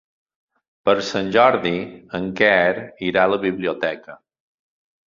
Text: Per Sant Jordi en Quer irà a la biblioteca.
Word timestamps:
Per 0.89 0.95
Sant 1.09 1.29
Jordi 1.35 1.75
en 2.21 2.27
Quer 2.41 2.65
irà 3.13 3.29
a 3.29 3.33
la 3.37 3.41
biblioteca. 3.49 4.23